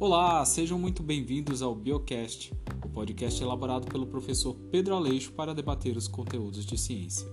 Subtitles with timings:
[0.00, 2.54] Olá, sejam muito bem-vindos ao Biocast,
[2.84, 7.26] o podcast elaborado pelo professor Pedro Aleixo para debater os conteúdos de ciência.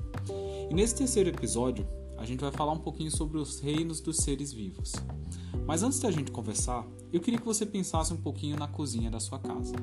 [0.67, 4.51] E nesse terceiro episódio, a gente vai falar um pouquinho sobre os reinos dos seres
[4.51, 4.93] vivos.
[5.67, 9.19] Mas antes da gente conversar, eu queria que você pensasse um pouquinho na cozinha da
[9.19, 9.75] sua casa.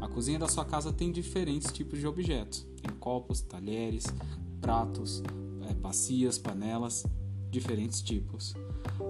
[0.00, 4.06] A cozinha da sua casa tem diferentes tipos de objetos: tem copos, talheres,
[4.62, 5.22] pratos,
[5.68, 7.04] é, bacias, panelas,
[7.50, 8.54] diferentes tipos.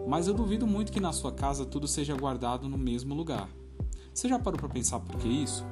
[0.06, 3.48] Mas eu duvido muito que na sua casa tudo seja guardado no mesmo lugar.
[4.12, 5.64] Você já parou para pensar por que isso?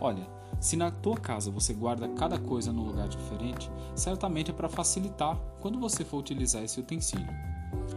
[0.00, 0.26] Olha,
[0.60, 5.38] se na tua casa você guarda cada coisa num lugar diferente, certamente é para facilitar
[5.60, 7.28] quando você for utilizar esse utensílio.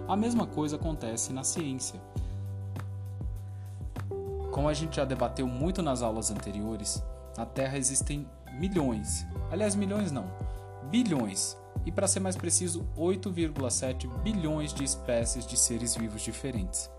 [0.07, 1.99] A mesma coisa acontece na ciência.
[4.51, 7.03] Como a gente já debateu muito nas aulas anteriores,
[7.37, 8.27] na Terra existem
[8.59, 10.25] milhões, aliás, milhões não,
[10.89, 11.55] bilhões
[11.87, 16.91] e, para ser mais preciso, 8,7 bilhões de espécies de seres vivos diferentes.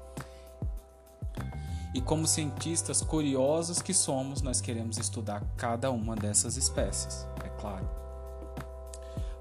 [1.95, 7.87] E como cientistas curiosos que somos, nós queremos estudar cada uma dessas espécies, é claro.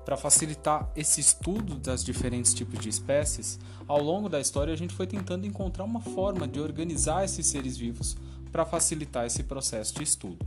[0.04, 4.94] Para facilitar esse estudo das diferentes tipos de espécies, ao longo da história a gente
[4.94, 8.18] foi tentando encontrar uma forma de organizar esses seres vivos
[8.52, 10.46] para facilitar esse processo de estudo.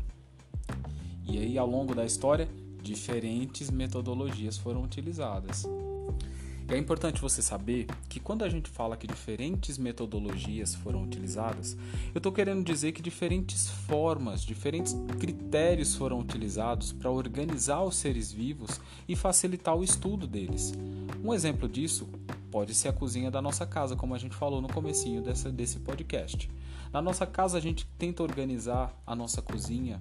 [1.27, 2.48] E aí, ao longo da história,
[2.83, 5.67] diferentes metodologias foram utilizadas.
[6.70, 11.77] É importante você saber que quando a gente fala que diferentes metodologias foram utilizadas,
[12.14, 18.31] eu estou querendo dizer que diferentes formas, diferentes critérios foram utilizados para organizar os seres
[18.31, 20.73] vivos e facilitar o estudo deles.
[21.25, 22.08] Um exemplo disso
[22.53, 25.81] pode ser a cozinha da nossa casa, como a gente falou no comecinho dessa, desse
[25.81, 26.48] podcast.
[26.92, 30.01] Na nossa casa a gente tenta organizar a nossa cozinha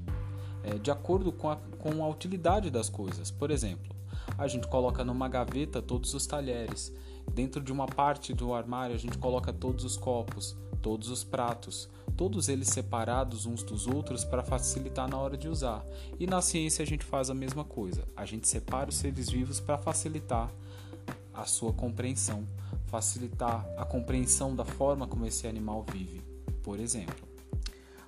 [0.63, 3.31] é, de acordo com a, com a utilidade das coisas.
[3.31, 3.95] Por exemplo,
[4.37, 6.93] a gente coloca numa gaveta todos os talheres,
[7.33, 11.89] dentro de uma parte do armário a gente coloca todos os copos, todos os pratos,
[12.17, 15.85] todos eles separados uns dos outros para facilitar na hora de usar.
[16.19, 19.59] E na ciência a gente faz a mesma coisa, a gente separa os seres vivos
[19.59, 20.51] para facilitar
[21.33, 22.45] a sua compreensão,
[22.87, 26.21] facilitar a compreensão da forma como esse animal vive,
[26.63, 27.27] por exemplo.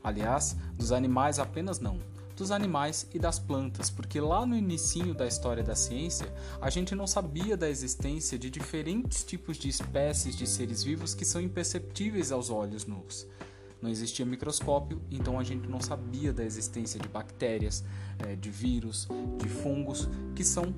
[0.04, 2.00] Aliás, dos animais apenas não
[2.42, 6.96] dos animais e das plantas, porque lá no início da história da ciência, a gente
[6.96, 12.32] não sabia da existência de diferentes tipos de espécies de seres vivos que são imperceptíveis
[12.32, 13.28] aos olhos nus.
[13.80, 17.84] Não existia microscópio, então a gente não sabia da existência de bactérias,
[18.18, 19.08] eh, de vírus,
[19.38, 20.74] de fungos, que são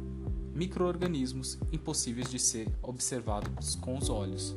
[0.54, 4.54] microorganismos impossíveis de ser observados com os olhos.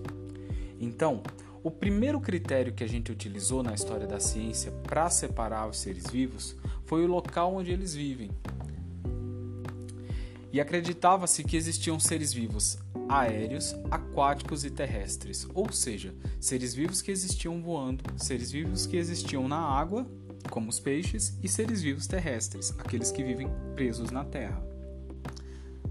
[0.81, 1.23] Então,
[1.63, 6.11] o primeiro critério que a gente utilizou na história da ciência para separar os seres
[6.11, 6.57] vivos
[6.87, 8.31] foi o local onde eles vivem.
[10.53, 17.11] E acreditava-se que existiam seres vivos aéreos, aquáticos e terrestres, ou seja, seres vivos que
[17.11, 20.07] existiam voando, seres vivos que existiam na água,
[20.51, 24.66] como os peixes, e seres vivos terrestres, aqueles que vivem presos na terra.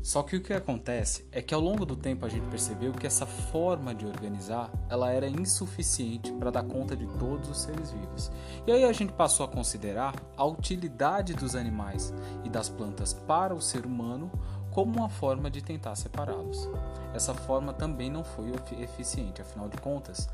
[0.05, 3.07] Só que o que acontece é que ao longo do tempo a gente percebeu que
[3.07, 8.31] essa forma de organizar ela era insuficiente para dar conta de todos os seres vivos.
[8.67, 13.55] E aí a gente passou a considerar a utilidade dos animais e das plantas para
[13.55, 14.31] o ser humano
[14.69, 16.69] como uma forma de tentar separá-los.
[17.11, 20.29] Essa forma também não foi eficiente, afinal de contas,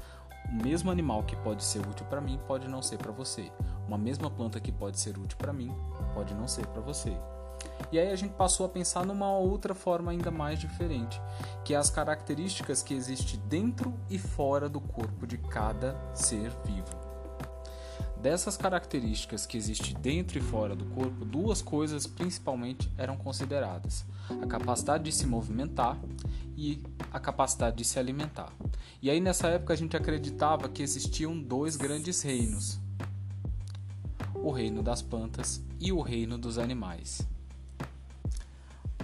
[0.49, 3.49] o mesmo animal que pode ser útil para mim pode não ser para você.
[3.87, 5.73] Uma mesma planta que pode ser útil para mim
[6.13, 7.15] pode não ser para você.
[7.91, 11.21] E aí a gente passou a pensar numa outra forma ainda mais diferente,
[11.65, 17.11] que é as características que existem dentro e fora do corpo de cada ser vivo.
[18.21, 24.05] Dessas características que existem dentro e fora do corpo, duas coisas principalmente eram consideradas:
[24.41, 25.99] a capacidade de se movimentar
[26.55, 28.53] e a capacidade de se alimentar.
[29.01, 32.79] E aí nessa época a gente acreditava que existiam dois grandes reinos:
[34.35, 37.27] o reino das plantas e o reino dos animais.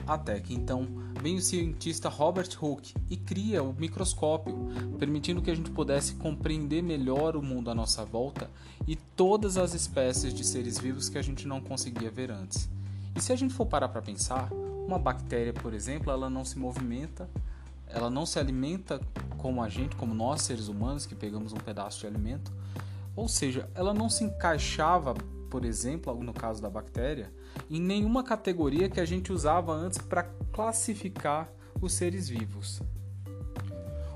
[0.08, 0.88] Até que então
[1.22, 4.56] vem o cientista Robert Hooke e cria o microscópio,
[4.98, 8.50] permitindo que a gente pudesse compreender melhor o mundo à nossa volta
[8.88, 12.70] e todas as espécies de seres vivos que a gente não conseguia ver antes.
[13.14, 14.50] E se a gente for parar para pensar,
[14.88, 17.30] uma bactéria, por exemplo, ela não se movimenta,
[17.90, 19.02] ela não se alimenta
[19.38, 22.52] como a gente, como nós seres humanos que pegamos um pedaço de alimento,
[23.14, 25.16] ou seja, ela não se encaixava
[25.50, 27.32] por exemplo, no caso da bactéria,
[27.70, 31.52] em nenhuma categoria que a gente usava antes para classificar
[31.82, 32.82] os seres vivos.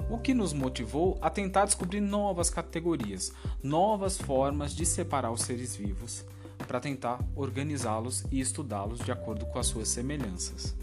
[0.09, 3.31] O que nos motivou a tentar descobrir novas categorias,
[3.63, 6.25] novas formas de separar os seres vivos,
[6.67, 10.75] para tentar organizá-los e estudá-los de acordo com as suas semelhanças.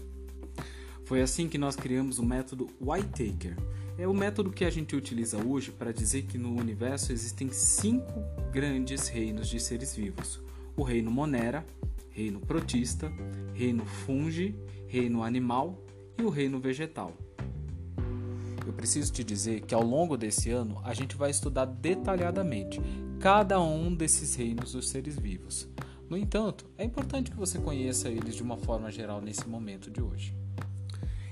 [1.05, 3.57] Foi assim que nós criamos o método Whitaker.
[3.99, 8.23] É o método que a gente utiliza hoje para dizer que no universo existem cinco
[8.49, 10.39] grandes reinos de seres vivos:
[10.77, 11.65] o reino Monera,
[12.09, 13.11] reino protista,
[13.53, 14.55] reino fungi,
[14.87, 15.83] reino animal
[16.17, 17.11] e o reino vegetal.
[18.65, 22.79] Eu preciso te dizer que ao longo desse ano a gente vai estudar detalhadamente
[23.19, 25.67] cada um desses reinos dos seres vivos.
[26.09, 30.01] No entanto, é importante que você conheça eles de uma forma geral nesse momento de
[30.01, 30.33] hoje.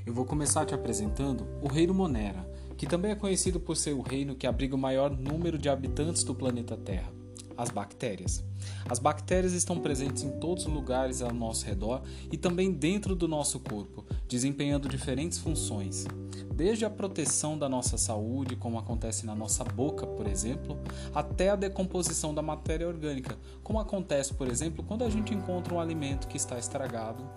[0.06, 4.02] Eu vou começar te apresentando o Reino Monera, que também é conhecido por ser o
[4.02, 7.12] reino que abriga o maior número de habitantes do planeta Terra,
[7.58, 8.44] as bactérias.
[8.88, 13.28] As bactérias estão presentes em todos os lugares ao nosso redor e também dentro do
[13.28, 16.06] nosso corpo, desempenhando diferentes funções,
[16.54, 20.78] desde a proteção da nossa saúde, como acontece na nossa boca, por exemplo,
[21.14, 25.80] até a decomposição da matéria orgânica, como acontece, por exemplo, quando a gente encontra um
[25.80, 27.28] alimento que está estragado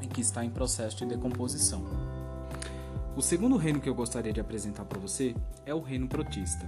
[0.00, 2.11] e que está em processo de decomposição.
[3.14, 5.34] O segundo reino que eu gostaria de apresentar para você
[5.66, 6.66] é o reino protista.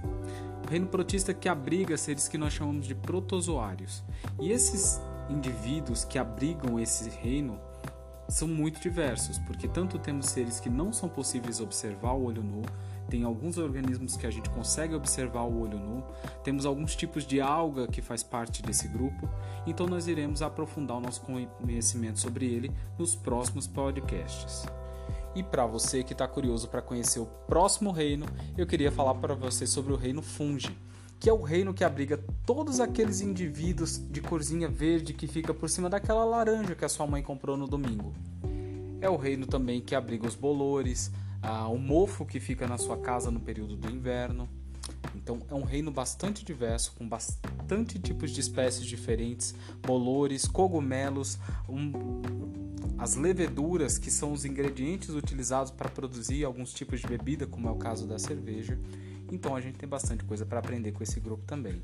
[0.63, 4.03] O reino protista que abriga seres que nós chamamos de protozoários.
[4.39, 7.59] E esses indivíduos que abrigam esse reino
[8.29, 12.61] são muito diversos, porque tanto temos seres que não são possíveis observar o olho nu,
[13.09, 16.03] tem alguns organismos que a gente consegue observar o olho nu,
[16.43, 19.29] temos alguns tipos de alga que faz parte desse grupo,
[19.67, 24.65] então nós iremos aprofundar o nosso conhecimento sobre ele nos próximos podcasts.
[25.35, 28.25] E para você que está curioso para conhecer o próximo reino,
[28.57, 30.75] eu queria falar para você sobre o reino Fungi,
[31.19, 35.69] que é o reino que abriga todos aqueles indivíduos de corzinha verde que fica por
[35.69, 38.13] cima daquela laranja que a sua mãe comprou no domingo.
[39.01, 41.11] É o reino também que abriga os bolores,
[41.43, 44.47] ah, o mofo que fica na sua casa no período do inverno.
[45.13, 51.37] Então é um reino bastante diverso, com bastante tipos de espécies diferentes, bolores, cogumelos,
[51.67, 51.91] um,
[52.97, 57.71] as leveduras, que são os ingredientes utilizados para produzir alguns tipos de bebida, como é
[57.71, 58.79] o caso da cerveja.
[59.31, 61.81] Então a gente tem bastante coisa para aprender com esse grupo também.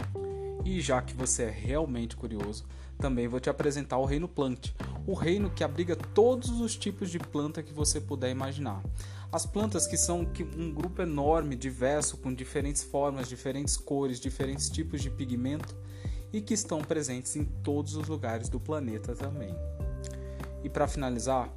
[0.64, 2.66] E já que você é realmente curioso,
[2.98, 4.70] também vou te apresentar o reino plant,
[5.08, 8.84] o reino que abriga todos os tipos de planta que você puder imaginar.
[9.32, 15.02] As plantas que são um grupo enorme, diverso, com diferentes formas, diferentes cores, diferentes tipos
[15.02, 15.76] de pigmento
[16.32, 19.56] e que estão presentes em todos os lugares do planeta também.
[20.64, 21.52] E para finalizar,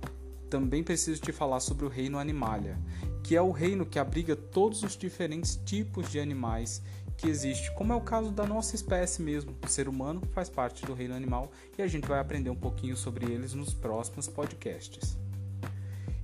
[0.48, 2.78] também preciso te falar sobre o reino Animalia,
[3.22, 6.82] que é o reino que abriga todos os diferentes tipos de animais
[7.16, 9.56] que existe, como é o caso da nossa espécie mesmo.
[9.64, 12.96] O ser humano faz parte do reino animal e a gente vai aprender um pouquinho
[12.96, 15.16] sobre eles nos próximos podcasts.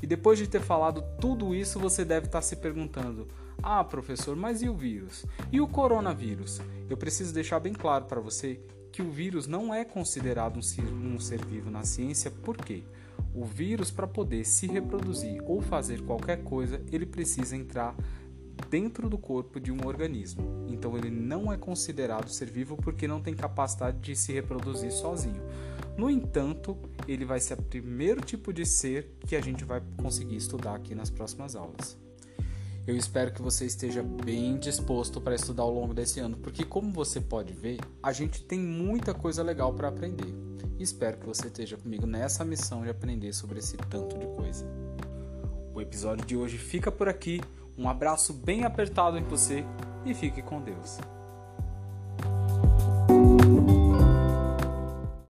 [0.03, 3.29] E depois de ter falado tudo isso, você deve estar se perguntando:
[3.63, 5.27] ah, professor, mas e o vírus?
[5.53, 6.61] E o coronavírus?
[6.89, 8.61] Eu preciso deixar bem claro para você
[8.93, 12.83] que o vírus não é considerado um ser, um ser vivo na ciência, por quê?
[13.35, 17.95] O vírus, para poder se reproduzir ou fazer qualquer coisa, ele precisa entrar
[18.69, 20.67] dentro do corpo de um organismo.
[20.69, 25.43] Então ele não é considerado ser vivo porque não tem capacidade de se reproduzir sozinho.
[25.97, 26.77] No entanto,
[27.07, 30.95] ele vai ser o primeiro tipo de ser que a gente vai conseguir estudar aqui
[30.95, 31.97] nas próximas aulas.
[32.87, 36.91] Eu espero que você esteja bem disposto para estudar ao longo desse ano, porque como
[36.91, 40.35] você pode ver, a gente tem muita coisa legal para aprender.
[40.79, 44.67] Espero que você esteja comigo nessa missão de aprender sobre esse tanto de coisa.
[45.75, 47.41] O episódio de hoje fica por aqui.
[47.77, 49.65] Um abraço bem apertado em você
[50.05, 50.99] e fique com Deus.